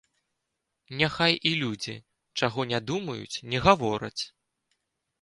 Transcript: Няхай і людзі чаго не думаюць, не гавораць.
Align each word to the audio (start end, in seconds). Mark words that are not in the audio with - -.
Няхай 1.01 1.35
і 1.51 1.51
людзі 1.61 1.95
чаго 2.39 2.61
не 2.75 2.83
думаюць, 2.91 3.41
не 3.55 3.63
гавораць. 3.71 4.19